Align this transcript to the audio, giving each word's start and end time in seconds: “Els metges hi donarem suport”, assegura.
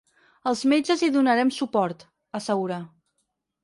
“Els 0.51 0.63
metges 0.73 1.03
hi 1.05 1.11
donarem 1.19 1.53
suport”, 1.59 2.09
assegura. 2.43 2.85